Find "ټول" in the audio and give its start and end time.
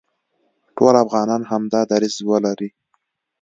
0.75-0.93